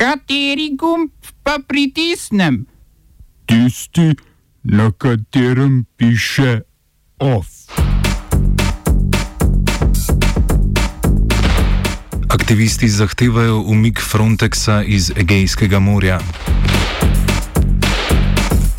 Kateri 0.00 0.70
gumb 0.80 1.10
pa 1.44 1.58
pritisnem? 1.68 2.64
Tisti, 3.44 4.16
na 4.64 4.88
katerem 4.96 5.84
piše 5.96 6.60
OF. 7.18 7.46
Aktivisti 12.28 12.88
zahtevajo 12.88 13.60
umik 13.60 14.00
Frontexa 14.00 14.82
iz 14.82 15.12
Egejskega 15.16 15.78
morja. 15.78 16.20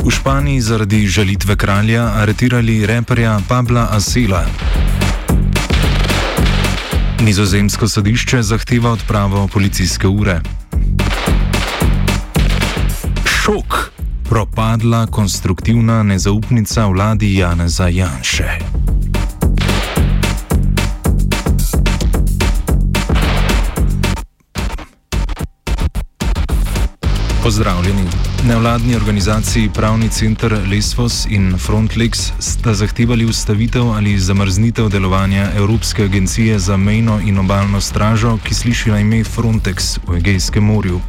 V 0.02 0.10
Španiji 0.10 0.62
zaradi 0.62 1.08
žalitve 1.08 1.56
kralja 1.56 2.08
aretirali 2.18 2.86
reperja 2.86 3.38
Pabla 3.48 3.88
Asela. 3.92 4.46
Nizozemsko 7.22 7.88
sodišče 7.88 8.42
zahteva 8.42 8.92
odpravo 8.92 9.48
policijske 9.48 10.08
ure. 10.08 10.61
Šok! 13.42 13.92
Propadla 14.30 15.06
konstruktivna 15.06 16.04
nezaupnica 16.04 16.86
vladi 16.86 17.36
Janeza 17.36 17.88
Janše. 17.88 18.50
Pozdravljeni. 27.44 28.04
Nevladni 28.48 28.96
organizaciji 28.96 29.70
Pravni 29.74 30.10
center 30.10 30.58
Lesvos 30.72 31.26
in 31.30 31.58
Frontlex 31.58 32.32
sta 32.40 32.74
zahtevali 32.74 33.26
ustavitev 33.26 33.90
ali 33.92 34.20
zamrznitev 34.20 34.90
delovanja 34.90 35.52
Evropske 35.56 36.04
agencije 36.04 36.60
za 36.60 36.78
mejno 36.78 37.20
in 37.26 37.40
obaljno 37.40 37.82
stražo, 37.82 38.38
ki 38.44 38.54
sliši 38.54 38.90
na 38.90 39.00
ime 39.00 39.24
Frontex 39.24 39.98
v 40.08 40.18
Egejskem 40.18 40.64
morju. 40.64 41.02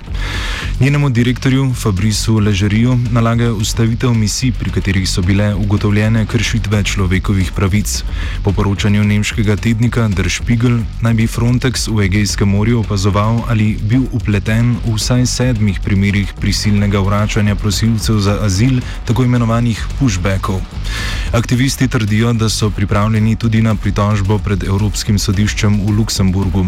Njenemu 0.82 1.10
direktorju 1.10 1.74
Fabrisu 1.74 2.38
Ležeriju 2.38 2.98
nalagajo 3.10 3.54
ustavitev 3.54 4.14
misij, 4.14 4.50
pri 4.52 4.70
katerih 4.70 5.08
so 5.08 5.22
bile 5.22 5.54
ugotovljene 5.54 6.26
kršitve 6.26 6.82
človekovih 6.82 7.52
pravic. 7.52 8.02
Po 8.42 8.52
poročanju 8.52 9.04
nemškega 9.04 9.56
tednika 9.56 10.08
Der 10.08 10.30
Spiegel 10.30 10.80
naj 11.00 11.14
bi 11.14 11.26
Frontex 11.26 11.86
v 11.88 12.02
Egejskem 12.02 12.48
morju 12.48 12.80
opazoval 12.80 13.44
ali 13.48 13.76
bil 13.82 14.08
upleten 14.10 14.74
v 14.84 14.96
vsaj 14.96 15.26
sedmih 15.26 15.78
primerih 15.84 16.34
prisilnega 16.40 16.98
vračanja 16.98 17.54
prosilcev 17.54 18.18
za 18.18 18.38
azil, 18.42 18.80
tako 19.06 19.22
imenovanih 19.24 19.86
pushbackov. 20.00 20.58
Aktivisti 21.32 21.88
trdijo, 21.88 22.32
da 22.32 22.48
so 22.48 22.70
pripravljeni 22.70 23.36
tudi 23.36 23.62
na 23.62 23.74
pritožbo 23.74 24.38
pred 24.38 24.64
Evropskim 24.64 25.18
sodiščem 25.18 25.78
v 25.86 25.94
Luksemburgu. 25.98 26.66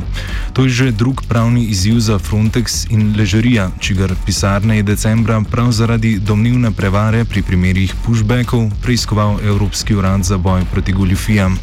To 0.52 0.62
je 0.62 0.68
že 0.68 0.92
drug 0.92 1.26
pravni 1.28 1.66
izziv 1.66 1.98
za 1.98 2.18
Frontex 2.18 2.86
in 2.90 3.14
Ležerija, 3.18 3.70
čigar 4.04 4.16
pisarne 4.26 4.76
je 4.76 4.82
decembra 4.82 5.40
prav 5.50 5.70
zaradi 5.72 6.18
domnevne 6.18 6.70
prevare 6.70 7.24
pri 7.24 7.42
primerih 7.42 7.94
pushbackov 8.04 8.68
preiskoval 8.82 9.38
Evropski 9.40 9.94
urad 9.94 10.24
za 10.24 10.36
boj 10.36 10.64
proti 10.72 10.92
goljufijam. 10.92 11.56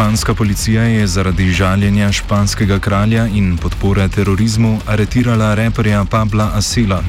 Španska 0.00 0.34
policija 0.34 0.82
je 0.82 1.06
zaradi 1.06 1.52
žaljenja 1.52 2.12
španskega 2.12 2.78
kralja 2.78 3.26
in 3.26 3.56
podpore 3.56 4.08
terorizmu 4.08 4.78
aretirala 4.86 5.54
reperja 5.54 6.04
Pabla 6.04 6.50
Asela. 6.54 7.02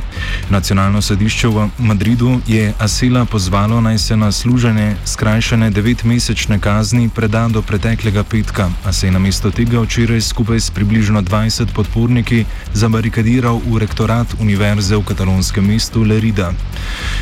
Nacionalno 0.49 1.01
sodišče 1.01 1.47
v 1.47 1.69
Madridu 1.77 2.41
je 2.47 2.73
Asela 2.79 3.25
pozvalo 3.25 3.81
naj 3.81 3.97
se 3.97 4.17
na 4.17 4.31
služene 4.31 4.95
skrajšane 5.05 5.69
devetmesečne 5.69 6.59
kazni 6.59 7.09
preda 7.09 7.47
do 7.47 7.61
preteklega 7.61 8.23
petka, 8.23 8.69
a 8.85 8.93
se 8.93 9.07
je 9.07 9.11
namesto 9.11 9.51
tega 9.51 9.79
včeraj 9.79 10.21
skupaj 10.21 10.59
s 10.59 10.69
približno 10.69 11.21
20 11.21 11.73
podporniki 11.73 12.45
zabarikadiral 12.73 13.61
v 13.71 13.79
rektorat 13.79 14.27
univerze 14.39 14.95
v 14.95 15.03
katalonskem 15.03 15.67
mestu 15.67 16.03
Lerida. 16.03 16.51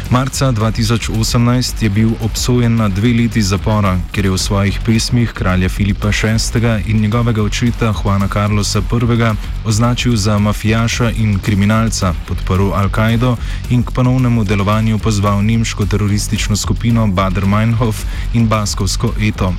Marca 0.09 0.51
2018 0.51 1.83
je 1.83 1.89
bil 1.89 2.09
obsojen 2.21 2.75
na 2.75 2.89
dve 2.89 3.13
leti 3.13 3.41
zapora, 3.41 3.99
ker 4.11 4.25
je 4.25 4.31
v 4.31 4.37
svojih 4.37 4.79
pesmih 4.85 5.29
kralj 5.33 5.58
kralja 5.59 5.69
Filipa 5.69 6.07
VI. 6.07 6.91
in 6.91 7.01
njegovega 7.01 7.43
očeta 7.43 7.93
Juana 8.03 8.27
Carlosa 8.27 8.79
I. 8.79 9.35
označil 9.65 10.15
za 10.15 10.39
mafijaša 10.39 11.11
in 11.11 11.39
kriminalca, 11.39 12.13
podporil 12.27 12.71
Al-Kaido 12.71 13.35
in 13.69 13.83
k 13.83 13.91
ponovnemu 13.91 14.43
delovanju 14.43 14.99
pozval 14.99 15.43
nemško 15.43 15.85
teroristično 15.85 16.55
skupino 16.55 17.07
Bader 17.07 17.45
Meinhof 17.45 18.03
in 18.33 18.47
baskovsko 18.47 19.13
Eto. 19.21 19.53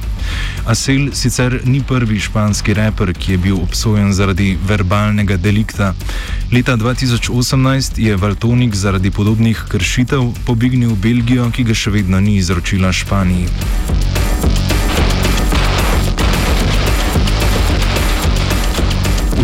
Asel 0.66 1.12
sicer 1.12 1.60
ni 1.64 1.82
prvi 1.82 2.20
španski 2.20 2.74
reper, 2.74 3.12
ki 3.14 3.32
je 3.32 3.38
bil 3.38 3.56
obsojen 3.56 4.12
zaradi 4.12 4.58
verbalnega 4.68 5.36
delikta. 5.36 5.94
Leta 6.52 6.76
2018 6.76 8.00
je 8.00 8.16
Valtonik 8.16 8.74
zaradi 8.74 9.10
podobnih 9.10 9.64
kršitev 9.68 10.32
pobignil 10.46 10.90
v 10.90 10.96
Belgijo, 10.96 11.50
ki 11.50 11.64
ga 11.64 11.74
še 11.74 11.90
vedno 11.90 12.20
ni 12.20 12.36
izročila 12.36 12.92
Španiji. 12.92 14.29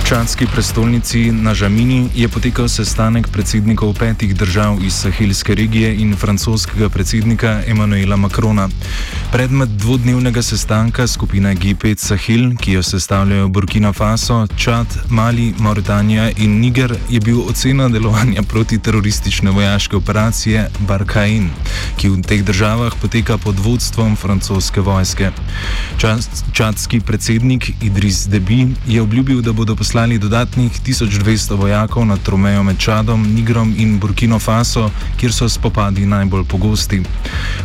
Čadski 0.09 0.47
prestolnici 0.47 1.33
na 1.33 1.55
Žamini 1.55 2.09
je 2.15 2.28
potekal 2.28 2.69
sestanek 2.69 3.27
predsednikov 3.28 3.94
petih 3.99 4.37
držav 4.37 4.78
iz 4.87 4.94
sahelske 4.94 5.55
regije 5.55 5.97
in 5.99 6.15
francoskega 6.17 6.89
predsednika 6.89 7.62
Emanuela 7.67 8.17
Macrona. 8.17 8.69
Predmet 9.33 9.69
dvodnevnega 9.69 10.43
sestanka 10.43 11.06
skupine 11.06 11.56
G5 11.56 11.99
Sahel, 11.99 12.55
ki 12.61 12.72
jo 12.72 12.83
sestavljajo 12.83 13.49
Burkina 13.49 13.93
Faso, 13.93 14.47
Čad, 14.56 14.87
Mali, 15.11 15.55
Mauritanija 15.59 16.31
in 16.37 16.61
Niger, 16.61 16.94
je 17.11 17.21
bil 17.21 17.41
ocena 17.41 17.88
delovanja 17.88 18.43
protiteroristične 18.43 19.50
vojaške 19.50 19.97
operacije 19.97 20.71
Barkain, 20.78 21.50
ki 21.97 22.09
v 22.09 22.23
teh 22.23 22.44
državah 22.44 22.94
poteka 23.03 23.38
pod 23.38 23.59
vodstvom 23.59 24.17
francoske 24.17 24.81
vojske. 24.81 25.31
Čadski 26.53 27.00
predsednik 27.00 27.71
Idris 27.83 28.27
Debi 28.28 28.67
je 28.87 29.03
obljubil, 29.03 29.43
da 29.43 29.53
bodo 29.53 29.75
poslali 29.77 29.95
poslali 29.96 30.18
dodatnih 30.18 30.72
1200 30.84 31.56
vojakov 31.56 32.04
na 32.06 32.16
Tromejo 32.16 32.62
med 32.62 32.76
Čadom, 32.78 33.22
Nigrom 33.34 33.74
in 33.78 33.98
Burkino 33.98 34.38
Faso, 34.38 34.90
kjer 35.16 35.32
so 35.32 35.48
spopadi 35.48 36.04
najbolj 36.06 36.44
pogosti. 36.44 37.00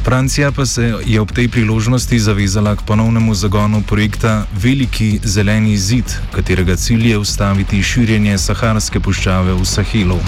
Francija 0.04 0.52
pa 0.52 0.66
se 0.66 0.94
je 1.06 1.22
ob 1.22 1.32
tej 1.32 1.50
priložnosti 1.52 2.20
zavezala 2.20 2.76
k 2.76 2.88
ponovnemu 2.88 3.36
zagonu 3.36 3.84
projekta 3.84 4.46
Veliki 4.64 5.20
zeleni 5.24 5.78
zid, 5.78 6.08
katerega 6.32 6.76
cilj 6.76 7.10
je 7.10 7.18
ustaviti 7.18 7.84
širjenje 7.84 8.38
Saharske 8.38 9.00
puščave 9.00 9.54
v 9.54 9.66
Sahelu. 9.66 10.20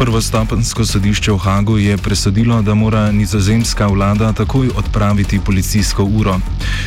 Prvostopensko 0.00 0.84
sodišče 0.86 1.32
v 1.32 1.38
Hagu 1.38 1.78
je 1.78 1.96
presodilo, 1.96 2.62
da 2.62 2.74
mora 2.74 3.12
nizozemska 3.12 3.86
vlada 3.86 4.32
takoj 4.32 4.70
odpraviti 4.76 5.40
policijsko 5.44 6.04
uro. 6.04 6.38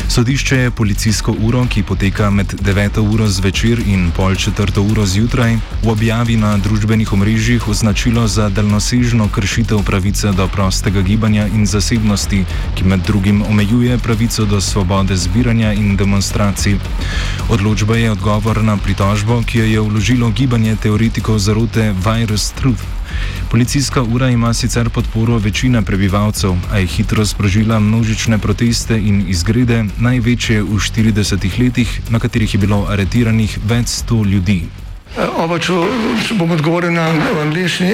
Sodišče 0.09 0.57
je 0.57 0.72
policijsko 0.72 1.35
uro, 1.40 1.66
ki 1.69 1.84
poteka 1.84 2.29
med 2.29 2.53
9. 2.62 2.97
uro 3.13 3.28
zvečer 3.28 3.84
in 3.85 4.09
pol 4.16 4.34
4. 4.34 4.91
uro 4.91 5.06
zjutraj, 5.06 5.57
v 5.84 5.90
objavi 5.90 6.38
na 6.38 6.57
družbenih 6.57 7.13
omrežjih 7.13 7.68
označilo 7.68 8.28
za 8.28 8.50
daljnosežno 8.50 9.30
kršitev 9.30 9.84
pravice 9.85 10.31
do 10.31 10.47
prostega 10.47 11.01
gibanja 11.01 11.45
in 11.47 11.66
zasebnosti, 11.66 12.45
ki 12.75 12.84
med 12.84 13.06
drugim 13.06 13.44
omejuje 13.50 13.97
pravico 13.97 14.45
do 14.45 14.62
svobode 14.62 15.18
zbiranja 15.18 15.74
in 15.74 15.95
demonstracij. 15.95 16.80
Odločba 17.50 17.95
je 17.95 18.12
odgovor 18.12 18.63
na 18.63 18.78
pritožbo, 18.78 19.44
ki 19.45 19.59
jo 19.59 19.66
je 19.66 19.81
vložilo 19.81 20.30
gibanje 20.30 20.75
teoretikov 20.75 21.38
zarote 21.38 21.94
Virus 21.94 22.50
Truth. 22.57 23.02
Policijska 23.51 24.01
ura 24.01 24.29
ima 24.29 24.53
sicer 24.53 24.89
podporo 24.89 25.38
večine 25.38 25.81
prebivalcev, 25.81 26.55
a 26.71 26.77
je 26.77 26.85
hitro 26.85 27.25
sprožila 27.25 27.79
množične 27.79 28.38
proteste 28.38 28.97
in 28.97 29.25
izgrede, 29.27 29.85
največje 30.00 30.63
v 30.63 30.79
40 30.79 31.59
letih, 31.59 32.01
na 32.09 32.19
katerih 32.19 32.53
je 32.53 32.59
bilo 32.59 32.85
aretiranih 32.89 33.57
več 33.65 33.88
sto 33.88 34.23
ljudi. 34.23 34.63
Oba, 35.38 35.59
če 35.59 35.73
bom 36.39 36.51
odgovoril 36.51 36.94
na 36.94 37.11
angliški. 37.44 37.94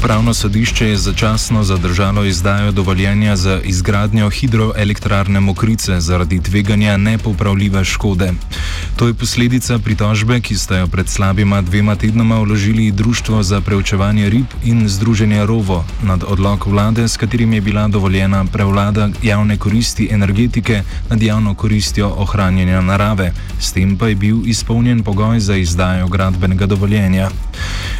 Upravno 0.00 0.34
sodišče 0.34 0.86
je 0.88 0.96
začasno 0.96 1.62
zadržalo 1.64 2.24
izdajo 2.24 2.72
dovoljenja 2.72 3.36
za 3.36 3.60
izgradnjo 3.64 4.30
hidroelektrarne 4.30 5.40
Mokrice 5.40 6.00
zaradi 6.00 6.42
tveganja 6.42 6.96
nepopravljive 6.96 7.84
škode. 7.84 8.32
To 8.96 9.06
je 9.06 9.14
posledica 9.14 9.78
pritožbe, 9.78 10.40
ki 10.40 10.56
sta 10.56 10.78
jo 10.78 10.86
pred 10.86 11.08
slabima 11.08 11.60
dvema 11.62 11.96
tednoma 11.96 12.38
vložili 12.40 12.90
Društvo 12.90 13.42
za 13.42 13.60
preučevanje 13.60 14.30
rib 14.30 14.46
in 14.64 14.88
Združenje 14.88 15.46
Rovo 15.46 15.84
nad 16.02 16.24
odlog 16.24 16.66
vlade, 16.66 17.08
s 17.08 17.16
katerim 17.16 17.52
je 17.52 17.60
bila 17.60 17.88
dovoljena 17.88 18.44
prevlada 18.44 19.08
javne 19.22 19.56
koristi 19.56 20.08
energetike 20.10 20.82
nad 21.10 21.22
javno 21.22 21.54
koristjo 21.54 22.14
ohranjanja 22.16 22.80
narave. 22.80 23.32
S 23.58 23.72
tem 23.72 23.96
pa 23.96 24.08
je 24.08 24.14
bil 24.14 24.36
izpolnjen 24.46 25.02
pogoj 25.02 25.40
za 25.40 25.56
izdajo 25.56 26.08
gradbenega 26.08 26.66
dovoljenja. 26.66 27.30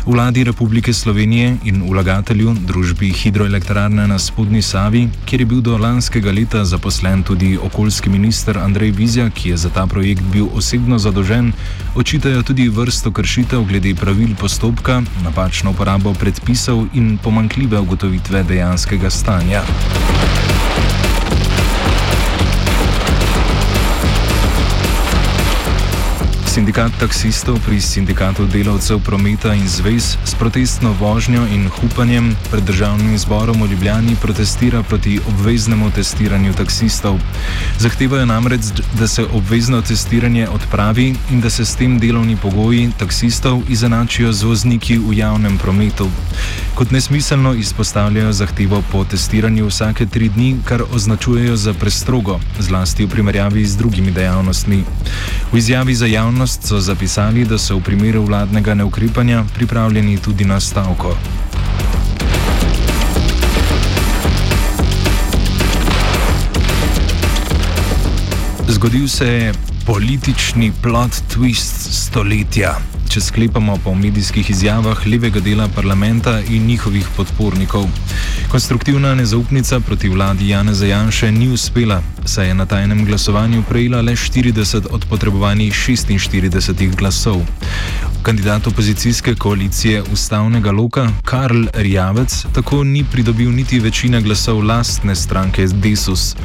Vladi 0.07 0.45
Republike 0.45 0.93
Slovenije 0.93 1.57
in 1.65 1.90
vlagatelju 1.91 2.55
družbi 2.67 3.11
Hidroelektrarne 3.13 4.07
na 4.09 4.19
spodnji 4.19 4.63
Savi, 4.63 5.09
kjer 5.27 5.41
je 5.41 5.47
bil 5.47 5.61
do 5.61 5.79
lanskega 5.79 6.33
leta 6.33 6.65
zaposlen 6.65 7.23
tudi 7.23 7.59
okoljski 7.59 8.11
minister 8.11 8.59
Andrej 8.59 8.91
Vizja, 8.91 9.31
ki 9.31 9.51
je 9.51 9.57
za 9.57 9.71
ta 9.75 9.87
projekt 9.87 10.23
bil 10.33 10.47
osebno 10.55 10.99
zadolžen, 10.99 11.53
očitajo 11.95 12.43
tudi 12.43 12.69
vrsto 12.69 13.11
kršitev 13.13 13.65
glede 13.65 13.95
pravil 13.95 14.37
postopka, 14.41 15.03
napačno 15.25 15.71
uporabo 15.71 16.15
predpisov 16.15 16.87
in 16.95 17.19
pomankljive 17.19 17.79
ugotovitve 17.79 18.43
dejanskega 18.43 19.11
stanja. 19.11 19.63
Sindikat 26.51 26.91
taksistov 26.99 27.63
pri 27.63 27.79
sindikatu 27.79 28.43
delavcev 28.43 28.99
prometa 29.07 29.55
in 29.55 29.71
zvez 29.71 30.19
s 30.19 30.35
protestno 30.35 30.91
vožnjo 30.99 31.47
in 31.47 31.71
hupanjem 31.71 32.35
pred 32.51 32.67
državnim 32.67 33.15
zborom 33.19 33.63
v 33.63 33.71
Ljubljani 33.71 34.17
protestira 34.19 34.83
proti 34.83 35.21
obveznemu 35.31 35.95
testiranju 35.95 36.51
taksistov. 36.59 37.23
Zahtevajo 37.79 38.27
namreč, 38.27 38.83
da 38.99 39.07
se 39.07 39.23
obvezno 39.31 39.79
testiranje 39.83 40.49
odpravi 40.49 41.15
in 41.31 41.41
da 41.41 41.51
se 41.51 41.65
s 41.65 41.79
tem 41.79 41.99
delovni 42.03 42.35
pogoji 42.37 42.91
taksistov 42.99 43.63
izenačijo 43.71 44.33
z 44.33 44.43
vozniki 44.43 44.99
v 44.99 45.23
javnem 45.23 45.55
prometu. 45.59 46.11
Kot 46.81 46.91
nesmiselno 46.91 47.55
izpostavljajo 47.55 48.33
zahtevo 48.33 48.83
po 48.93 49.05
testiranju 49.05 49.67
vsake 49.67 50.07
tri 50.07 50.29
dni, 50.29 50.57
kar 50.65 50.83
označujejo 50.95 51.57
za 51.57 51.75
prestrogo, 51.75 52.39
zlasti 52.59 53.05
v 53.05 53.09
primerjavi 53.09 53.65
z 53.67 53.77
drugimi 53.77 54.11
dejavnostmi. 54.11 54.85
V 55.53 55.59
izjavi 55.59 55.95
za 55.95 56.07
javnost 56.07 56.65
so 56.65 56.81
zapisali, 56.81 57.45
da 57.45 57.59
so 57.59 57.77
v 57.77 57.83
primeru 57.85 58.23
vladnega 58.25 58.75
neukrepanja 58.75 59.45
pripravljeni 59.55 60.17
tudi 60.19 60.45
na 60.45 60.61
stavko. 60.61 61.17
Zgodil 68.69 69.09
se 69.09 69.27
je 69.27 69.53
politični 69.87 70.73
plot 70.83 71.13
twist 71.29 71.93
stoletja 71.93 72.79
če 73.11 73.21
sklepamo 73.21 73.75
po 73.83 73.91
medijskih 73.95 74.51
izjavah 74.53 75.01
levega 75.07 75.41
dela 75.43 75.65
parlamenta 75.75 76.37
in 76.41 76.67
njihovih 76.67 77.09
podpornikov. 77.17 77.89
Konstruktivna 78.53 79.15
nezaupnica 79.15 79.81
proti 79.81 80.09
vladi 80.09 80.49
Jana 80.49 80.75
Zajanše 80.75 81.33
ni 81.33 81.49
uspela, 81.51 82.03
saj 82.25 82.49
je 82.49 82.55
na 82.55 82.67
tajnem 82.67 83.05
glasovanju 83.05 83.65
prejela 83.69 84.01
le 84.01 84.13
40 84.13 84.87
od 84.91 85.07
potrebovanih 85.11 85.75
46 85.75 86.97
glasov. 86.97 87.43
Kandidat 88.23 88.67
opozicijske 88.67 89.35
koalicije 89.35 90.03
ustavnega 90.13 90.71
loka 90.71 91.09
Karl 91.25 91.65
Rjavec 91.75 92.45
tako 92.55 92.85
ni 92.85 93.05
pridobil 93.13 93.53
niti 93.53 93.79
večine 93.79 94.21
glasov 94.21 94.65
lastne 94.65 95.15
stranke 95.15 95.67
Desus. 95.67 96.37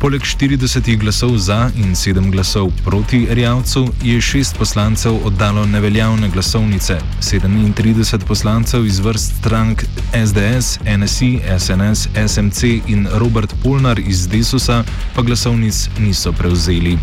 Poleg 0.00 0.22
40 0.22 0.98
glasov 0.98 1.36
za 1.36 1.70
in 1.76 1.94
7 1.94 2.30
glasov 2.30 2.70
proti 2.84 3.26
Rjavcu 3.30 3.88
je 4.02 4.20
šest 4.20 4.58
poslancev 4.58 5.16
oddalo 5.24 5.66
neveljavne 5.66 6.28
glasovnice, 6.28 6.98
37 7.20 8.18
poslancev 8.26 8.86
iz 8.86 8.98
vrst 8.98 9.32
strank 9.38 9.84
SDS, 10.26 10.78
NSI, 10.98 11.40
SNS, 11.58 12.08
SMC 12.28 12.62
in 12.86 13.08
Robert 13.12 13.54
Polnar 13.62 13.98
iz 13.98 14.28
Desusa 14.28 14.84
pa 15.14 15.22
glasovnic 15.22 15.88
niso 15.98 16.32
prevzeli. 16.32 16.98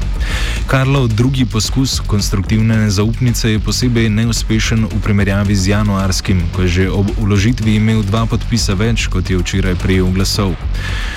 Karlov 0.68 1.08
drugi 1.08 1.46
poskus 1.46 2.00
konstruktivne 2.08 2.78
nezaupnice 2.78 3.52
je 3.52 3.60
posebej 3.60 4.10
ne 4.10 4.21
neuspešen 4.22 4.86
v 4.86 5.00
primerjavi 5.02 5.56
z 5.56 5.74
januarskim, 5.74 6.46
ko 6.54 6.62
je 6.62 6.68
že 6.68 6.86
ob 6.94 7.10
uložitvi 7.18 7.76
imel 7.82 8.06
dva 8.06 8.26
podpisa 8.30 8.78
več, 8.78 9.10
kot 9.10 9.30
je 9.30 9.40
včeraj 9.42 9.76
prejel 9.82 10.14
glasov. 10.14 10.54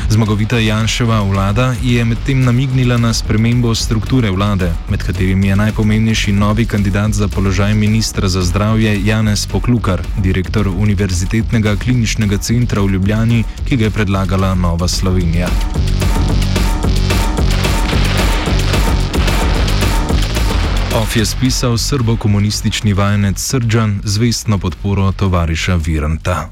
Zmagovita 0.09 0.59
Janševa 0.59 1.21
vlada 1.29 1.75
je 1.83 2.01
medtem 2.05 2.41
namignila 2.41 2.97
na 2.97 3.13
spremembo 3.13 3.75
strukture 3.75 4.33
vlade, 4.33 4.73
med 4.89 5.05
katerimi 5.05 5.53
je 5.53 5.61
najpomembnejši 5.61 6.33
novi 6.33 6.65
kandidat 6.67 7.13
za 7.13 7.29
položaj 7.29 7.75
ministra 7.75 8.29
za 8.29 8.43
zdravje 8.43 8.97
Janez 9.05 9.47
Poklukar, 9.47 10.01
direktor 10.17 10.69
Univerzitetnega 10.69 11.77
kliničnega 11.77 12.39
centra 12.39 12.83
v 12.83 12.97
Ljubljani, 12.97 13.45
ki 13.69 13.77
ga 13.77 13.85
je 13.85 13.97
predlagala 14.01 14.55
Nova 14.55 14.89
Slovenija. 14.89 15.53
Of 20.95 21.17
je 21.17 21.27
spisal 21.27 21.79
srbo-komunistični 21.79 22.93
vajenec 22.93 23.39
Srđan 23.39 24.01
z 24.05 24.19
vestno 24.19 24.59
podporo 24.59 25.13
tovariša 25.13 25.75
Viranta. 25.75 26.51